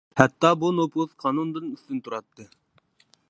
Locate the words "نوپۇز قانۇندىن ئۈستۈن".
0.77-2.01